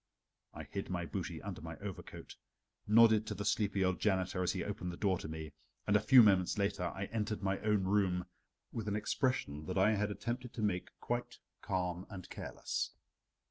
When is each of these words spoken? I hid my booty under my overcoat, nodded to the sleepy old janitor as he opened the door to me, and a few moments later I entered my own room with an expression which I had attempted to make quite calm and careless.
I 0.55 0.63
hid 0.63 0.89
my 0.89 1.05
booty 1.05 1.43
under 1.43 1.61
my 1.61 1.77
overcoat, 1.77 2.35
nodded 2.87 3.27
to 3.27 3.35
the 3.35 3.45
sleepy 3.45 3.85
old 3.85 3.99
janitor 3.99 4.41
as 4.41 4.53
he 4.53 4.63
opened 4.63 4.91
the 4.91 4.97
door 4.97 5.19
to 5.19 5.27
me, 5.27 5.51
and 5.85 5.95
a 5.95 5.99
few 5.99 6.23
moments 6.23 6.57
later 6.57 6.85
I 6.85 7.05
entered 7.11 7.43
my 7.43 7.59
own 7.59 7.83
room 7.83 8.25
with 8.71 8.87
an 8.87 8.95
expression 8.95 9.63
which 9.63 9.77
I 9.77 9.91
had 9.91 10.09
attempted 10.09 10.53
to 10.55 10.63
make 10.63 10.87
quite 11.01 11.37
calm 11.61 12.07
and 12.09 12.27
careless. 12.31 12.93